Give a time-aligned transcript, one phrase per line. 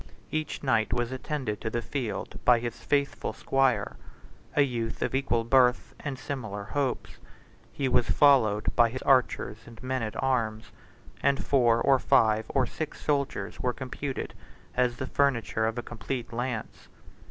[0.31, 3.97] Each knight was attended to the field by his faithful squire,
[4.55, 7.17] a youth of equal birth and similar hopes;
[7.71, 10.71] he was followed by his archers and men at arms,
[11.21, 14.33] and four, or five, or six soldiers were computed
[14.75, 16.87] as the furniture of a complete lance.